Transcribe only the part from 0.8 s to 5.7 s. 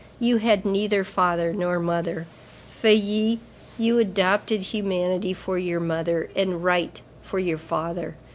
father nor mother, Feuilly; you adopted humanity for